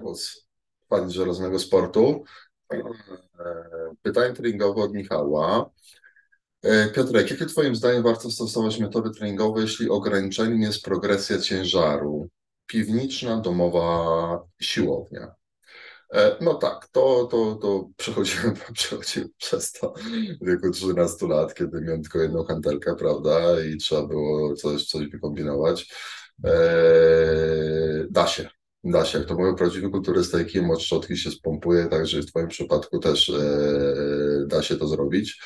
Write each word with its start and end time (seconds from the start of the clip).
głos. 0.00 0.46
Pani 0.88 1.12
żelaznego 1.12 1.58
sportu. 1.58 2.24
E, 2.72 2.84
pytanie 4.02 4.34
treningowe 4.34 4.82
od 4.82 4.92
Michała. 4.92 5.70
E, 6.62 6.90
Piotrek, 6.90 7.30
jakie 7.30 7.46
Twoim 7.46 7.76
zdaniem 7.76 8.02
warto 8.02 8.30
stosować 8.30 8.78
metody 8.78 9.10
treningowe, 9.10 9.60
jeśli 9.60 9.88
ograniczeniem 9.88 10.62
jest 10.62 10.82
progresja 10.82 11.38
ciężaru? 11.38 12.28
Piwniczna, 12.66 13.40
domowa, 13.40 14.40
siłownia. 14.60 15.34
E, 16.14 16.36
no 16.40 16.54
tak, 16.54 16.88
to, 16.92 17.28
to, 17.30 17.54
to 17.54 17.88
przechodziłem, 17.96 18.54
przechodziłem 18.72 19.28
przez 19.38 19.72
to 19.72 19.94
w 20.40 20.46
wieku 20.46 20.70
13 20.70 21.26
lat, 21.26 21.54
kiedy 21.54 21.80
miałem 21.80 22.02
tylko 22.02 22.18
jedną 22.18 22.44
hantelkę, 22.44 22.96
prawda, 22.96 23.60
i 23.60 23.76
trzeba 23.76 24.06
było 24.06 24.54
coś, 24.54 24.86
coś 24.86 25.06
wykombinować. 25.06 25.94
Eee, 26.44 28.06
da 28.10 28.26
się, 28.26 28.50
da 28.84 29.04
się. 29.04 29.18
Jak 29.18 29.28
to 29.28 29.34
mówią 29.34 29.54
prawdziwy 29.54 29.90
kulturystyki, 29.90 30.62
moc 30.62 30.80
szczotki 30.80 31.16
się 31.16 31.30
spompuje, 31.30 31.86
także 31.86 32.22
w 32.22 32.26
Twoim 32.26 32.48
przypadku 32.48 32.98
też 32.98 33.28
e, 33.28 34.46
da 34.46 34.62
się 34.62 34.76
to 34.76 34.88
zrobić. 34.88 35.40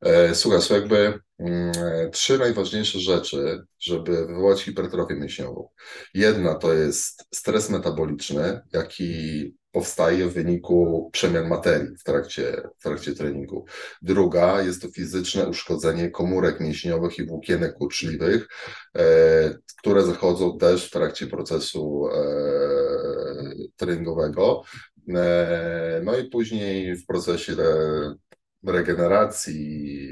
E, 0.00 0.34
słuchaj, 0.34 0.62
są 0.62 0.74
jakby 0.74 1.20
mm, 1.38 1.72
trzy 2.12 2.38
najważniejsze 2.38 2.98
rzeczy, 2.98 3.62
żeby 3.78 4.26
wywołać 4.26 4.62
hipertrofię 4.62 5.14
mięśniową. 5.14 5.68
Jedna 6.14 6.54
to 6.54 6.72
jest 6.72 7.24
stres 7.34 7.70
metaboliczny, 7.70 8.60
jaki 8.72 9.54
powstaje 9.76 10.26
w 10.26 10.32
wyniku 10.32 11.10
przemian 11.12 11.48
materii 11.48 11.96
w 11.96 12.04
trakcie, 12.04 12.62
w 12.78 12.82
trakcie 12.82 13.12
treningu. 13.12 13.64
Druga 14.02 14.62
jest 14.62 14.82
to 14.82 14.88
fizyczne 14.88 15.48
uszkodzenie 15.48 16.10
komórek 16.10 16.60
mięśniowych 16.60 17.18
i 17.18 17.26
włókienek 17.26 17.74
kurczliwych, 17.74 18.48
e, 18.96 19.58
które 19.78 20.02
zachodzą 20.02 20.58
też 20.58 20.86
w 20.86 20.90
trakcie 20.90 21.26
procesu 21.26 22.08
treningowego. 23.76 24.62
E, 25.08 26.00
no 26.04 26.16
i 26.16 26.28
później 26.30 26.96
w 26.96 27.06
procesie 27.06 27.52
regeneracji, 28.66 30.08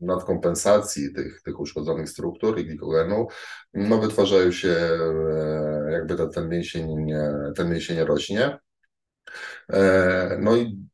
nadkompensacji 0.00 1.14
tych, 1.14 1.42
tych 1.42 1.60
uszkodzonych 1.60 2.08
struktur 2.08 2.58
i 2.58 2.64
glikogenu, 2.64 3.26
no 3.74 3.98
wytwarzają 3.98 4.52
się, 4.52 4.68
e, 4.68 5.92
jakby 5.92 6.16
ten, 6.16 6.30
ten, 6.30 6.48
mięsień, 6.48 7.06
ten 7.56 7.70
mięsień 7.70 7.98
rośnie. 8.04 8.58
E, 9.72 10.38
no 10.40 10.56
i 10.56 10.88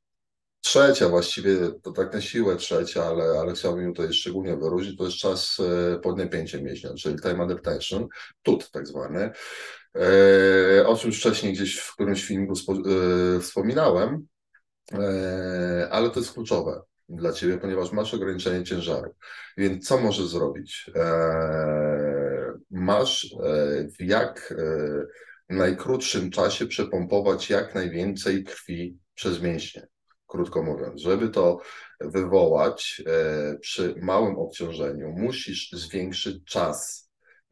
trzecia 0.61 1.09
właściwie, 1.09 1.57
to 1.83 1.93
tak 1.93 2.13
na 2.13 2.21
siłę 2.21 2.57
trzecia, 2.57 3.05
ale, 3.05 3.25
ale 3.25 3.53
chciałbym 3.53 3.95
tutaj 3.95 4.13
szczególnie 4.13 4.57
wyróżnić, 4.57 4.99
to 4.99 5.05
jest 5.05 5.17
czas 5.17 5.61
e, 5.61 5.99
podniepięcia 5.99 6.59
mięśnia, 6.59 6.95
czyli 6.95 7.17
time 7.21 7.57
tension, 7.57 8.09
tut 8.43 8.71
tak 8.71 8.87
zwany, 8.87 9.31
o 10.87 10.97
czym 10.97 11.13
wcześniej 11.13 11.53
gdzieś 11.53 11.77
w 11.79 11.95
którymś 11.95 12.25
filmiku 12.25 12.53
wspominałem, 13.41 14.27
ale 15.91 16.11
to 16.11 16.21
jest 16.21 16.33
kluczowe 16.33 16.83
dla 17.09 17.33
ciebie, 17.33 17.59
ponieważ 17.59 17.93
masz 17.93 18.15
ograniczenie 18.15 18.65
ciężaru. 18.65 19.15
Więc 19.57 19.89
co 19.89 19.99
możesz 19.99 20.27
zrobić? 20.27 20.91
Masz 22.71 23.25
e, 23.25 23.89
w 23.99 24.03
jak 24.03 24.55
e, 24.59 25.55
najkrótszym 25.55 26.31
czasie 26.31 26.67
przepompować 26.67 27.51
jak 27.51 27.75
najwięcej 27.75 28.45
krwi 28.45 28.99
przez 29.15 29.43
mięśnie. 29.43 29.87
Krótko 30.27 30.63
mówiąc, 30.63 31.01
żeby 31.01 31.29
to 31.29 31.61
wywołać 32.01 33.03
e, 33.07 33.59
przy 33.59 33.95
małym 34.03 34.37
obciążeniu, 34.39 35.13
musisz 35.17 35.73
zwiększyć 35.73 36.45
czas 36.45 37.04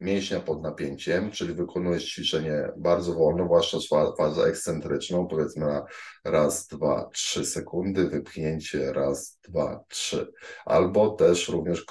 mięśnia 0.03 0.39
pod 0.39 0.61
napięciem, 0.61 1.31
czyli 1.31 1.53
wykonujesz 1.53 2.11
ćwiczenie 2.13 2.69
bardzo 2.77 3.13
wolno, 3.13 3.45
zwłaszcza 3.45 3.77
fazę 4.17 4.43
ekscentryczną, 4.43 5.27
powiedzmy 5.27 5.65
na 5.65 5.85
raz, 6.25 6.67
dwa, 6.67 7.09
trzy 7.13 7.45
sekundy, 7.45 8.09
wypchnięcie 8.09 8.93
raz, 8.93 9.39
dwa, 9.47 9.83
trzy. 9.87 10.31
Albo 10.65 11.09
też 11.09 11.49
również 11.49 11.85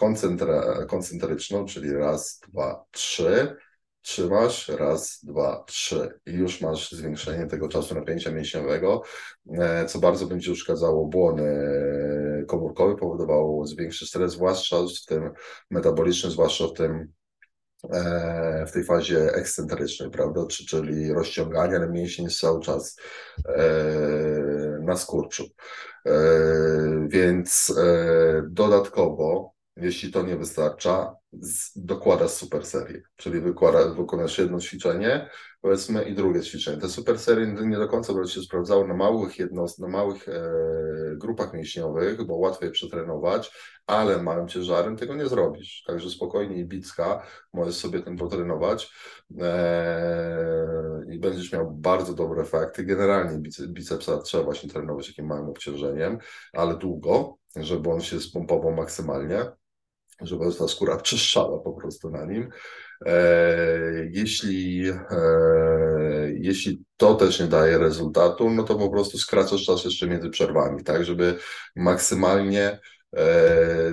koncentryczną, 0.88 1.64
czyli 1.64 1.92
raz, 1.92 2.40
dwa, 2.48 2.84
trzy. 2.90 3.56
Trzymasz, 4.04 4.68
raz, 4.68 5.24
dwa, 5.24 5.64
trzy 5.66 6.20
i 6.26 6.32
już 6.32 6.60
masz 6.60 6.92
zwiększenie 6.92 7.46
tego 7.46 7.68
czasu 7.68 7.94
napięcia 7.94 8.30
mięśniowego, 8.30 9.02
e, 9.58 9.86
co 9.86 9.98
bardzo 9.98 10.26
będzie 10.26 10.52
uszkadzało 10.52 11.06
błony 11.06 11.44
komórkowe, 12.48 12.96
powodowało 12.96 13.64
większy 13.78 14.06
stres, 14.06 14.32
zwłaszcza 14.32 14.76
w 14.76 15.06
tym 15.06 15.30
metabolicznym, 15.70 16.32
zwłaszcza 16.32 16.66
w 16.66 16.72
tym 16.72 17.12
E, 17.12 17.21
w 18.66 18.72
tej 18.72 18.84
fazie 18.84 19.34
ekscentrycznej, 19.34 20.10
prawda, 20.10 20.46
czyli 20.68 21.12
rozciągania, 21.12 21.76
ale 21.76 21.88
mięsień 21.88 22.28
cały 22.30 22.60
czas 22.60 22.96
e, 23.48 23.62
na 24.80 24.96
skurczu. 24.96 25.44
E, 26.06 26.12
więc 27.08 27.74
dodatkowo, 28.48 29.52
jeśli 29.76 30.12
to 30.12 30.22
nie 30.22 30.36
wystarcza, 30.36 31.21
dokłada 31.76 32.28
super 32.28 32.66
serię, 32.66 33.02
czyli 33.16 33.40
wykłada, 33.40 33.94
wykonasz 33.94 34.38
jedno 34.38 34.60
ćwiczenie, 34.60 35.30
powiedzmy, 35.60 36.02
i 36.04 36.14
drugie 36.14 36.40
ćwiczenie. 36.40 36.80
Te 36.80 36.88
super 36.88 37.18
serie 37.18 37.46
nie 37.46 37.76
do 37.76 37.88
końca 37.88 38.12
będą 38.12 38.28
się 38.28 38.40
sprawdzały 38.40 38.88
na 38.88 38.94
małych 38.94 39.38
jednost, 39.38 39.78
na 39.78 39.88
małych 39.88 40.28
e, 40.28 40.42
grupach 41.16 41.54
mięśniowych, 41.54 42.26
bo 42.26 42.36
łatwiej 42.36 42.70
przetrenować, 42.70 43.52
ale 43.86 44.22
małym 44.22 44.48
ciężarem 44.48 44.96
tego 44.96 45.14
nie 45.14 45.26
zrobisz. 45.26 45.84
Także 45.86 46.10
spokojnie 46.10 46.56
i 46.56 46.64
bicka 46.64 47.26
możesz 47.52 47.76
sobie 47.76 48.02
ten 48.02 48.16
potrenować 48.16 48.92
e, 49.40 51.04
i 51.10 51.18
będziesz 51.18 51.52
miał 51.52 51.70
bardzo 51.70 52.14
dobre 52.14 52.42
efekty. 52.42 52.84
Generalnie 52.84 53.50
bicepsa 53.68 54.18
trzeba 54.18 54.44
właśnie 54.44 54.70
trenować 54.70 55.06
takim 55.06 55.26
małym 55.26 55.48
obciążeniem, 55.48 56.18
ale 56.52 56.76
długo, 56.76 57.36
żeby 57.56 57.90
on 57.90 58.00
się 58.00 58.20
spompował 58.20 58.72
maksymalnie 58.72 59.52
żeby 60.26 60.44
ta 60.58 60.68
skóra 60.68 61.00
czyszczała 61.00 61.58
po 61.58 61.72
prostu 61.72 62.10
na 62.10 62.24
nim. 62.24 62.48
E, 63.06 63.16
jeśli, 64.10 64.88
e, 64.88 64.96
jeśli 66.34 66.84
to 66.96 67.14
też 67.14 67.40
nie 67.40 67.46
daje 67.46 67.78
rezultatu, 67.78 68.50
no 68.50 68.62
to 68.62 68.74
po 68.74 68.90
prostu 68.90 69.18
skracasz 69.18 69.64
czas 69.64 69.84
jeszcze 69.84 70.06
między 70.06 70.30
przerwami, 70.30 70.84
tak, 70.84 71.04
żeby 71.04 71.38
maksymalnie 71.76 72.78
E, 73.16 73.92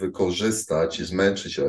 wykorzystać 0.00 1.02
zmęczyć, 1.02 1.58
e, 1.58 1.64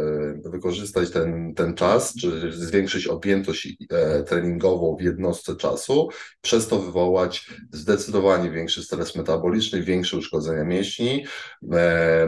wykorzystać 0.45 1.11
ten, 1.11 1.53
ten 1.53 1.73
czas, 1.73 2.13
czy 2.21 2.51
zwiększyć 2.51 3.07
objętość 3.07 3.67
e, 3.89 4.23
treningową 4.23 4.95
w 4.95 5.01
jednostce 5.01 5.55
czasu, 5.55 6.09
przez 6.41 6.67
to 6.67 6.79
wywołać 6.79 7.47
zdecydowanie 7.71 8.51
większy 8.51 8.83
stres 8.83 9.15
metaboliczny, 9.15 9.81
większe 9.81 10.17
uszkodzenia 10.17 10.63
mięśni, 10.63 11.25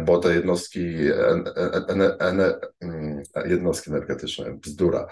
bo 0.05 0.17
te 0.17 0.35
jednostki, 0.35 0.95
mm, 2.19 3.21
jednostki 3.45 3.89
energetyczne, 3.89 4.57
bzdura, 4.61 5.07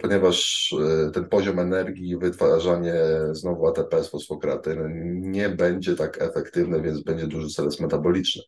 ponieważ 0.00 0.68
ten 1.14 1.24
poziom 1.24 1.58
energii, 1.58 2.18
wytwarzanie 2.18 2.94
znowu 3.32 3.66
ATP 3.66 4.04
z 4.04 4.08
fosfokraty 4.08 4.76
nie 5.20 5.48
będzie 5.48 5.96
tak 5.96 6.22
efektywny, 6.22 6.82
więc 6.82 7.02
będzie 7.02 7.26
duży 7.26 7.50
stres 7.50 7.80
metaboliczny. 7.80 8.42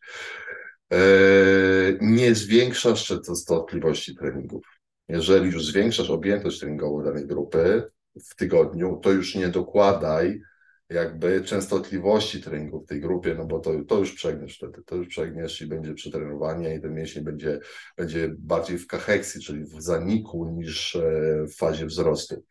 Nie 2.01 2.35
zwiększasz 2.35 3.07
częstotliwości 3.07 4.15
treningów. 4.15 4.65
Jeżeli 5.09 5.51
już 5.51 5.65
zwiększasz 5.65 6.09
objętość 6.09 6.59
treningową 6.59 7.03
danej 7.03 7.27
grupy 7.27 7.83
w 8.29 8.35
tygodniu, 8.35 8.99
to 9.03 9.11
już 9.11 9.35
nie 9.35 9.47
dokładaj 9.47 10.41
jakby 10.89 11.43
częstotliwości 11.43 12.41
treningu 12.41 12.81
w 12.81 12.85
tej 12.85 13.01
grupie, 13.01 13.35
no 13.35 13.45
bo 13.45 13.59
to, 13.59 13.71
to 13.87 13.99
już 13.99 14.13
przegniesz 14.13 14.57
wtedy, 14.57 14.83
to 14.85 14.95
już 14.95 15.07
przegniesz 15.07 15.61
i 15.61 15.67
będzie 15.67 15.93
przetrenowanie 15.93 16.75
i 16.75 16.81
ten 16.81 16.93
mięsień 16.93 17.23
będzie, 17.23 17.59
będzie 17.97 18.35
bardziej 18.37 18.77
w 18.77 18.87
kacheksji, 18.87 19.41
czyli 19.41 19.63
w 19.63 19.81
zaniku 19.81 20.45
niż 20.45 20.95
e, 20.95 21.01
w 21.47 21.55
fazie 21.55 21.85
wzrostu. 21.85 22.43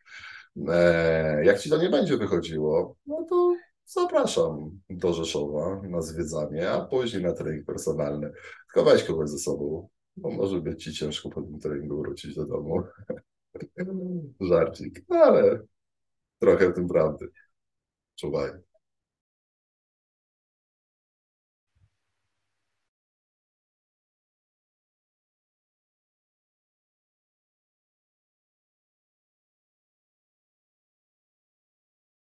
E, 0.67 1.45
jak 1.45 1.59
ci 1.59 1.69
to 1.69 1.77
nie 1.77 1.89
będzie 1.89 2.17
wychodziło, 2.17 2.95
no 3.07 3.25
to 3.29 3.55
zapraszam 3.93 4.79
do 4.89 5.13
Rzeszowa 5.13 5.81
na 5.83 6.01
zwiedzanie, 6.01 6.71
a 6.71 6.85
później 6.85 7.23
na 7.23 7.33
trening 7.33 7.65
personalny. 7.65 8.31
Tylko 8.67 8.89
weź 8.89 9.03
kogoś 9.03 9.29
ze 9.29 9.37
sobą, 9.37 9.89
bo 10.17 10.31
może 10.31 10.61
być 10.61 10.83
ci 10.83 10.93
ciężko 10.93 11.29
po 11.29 11.41
tym 11.41 11.59
treningu 11.59 12.01
wrócić 12.01 12.35
do 12.35 12.45
domu. 12.45 12.83
Żarcik, 14.49 15.05
ale 15.09 15.59
trochę 16.39 16.69
w 16.69 16.75
tym 16.75 16.87
prawdy. 16.87 17.27
Czuwaj. 18.15 18.68